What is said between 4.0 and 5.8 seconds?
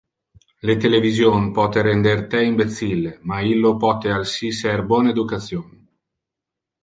alsi ser bon education.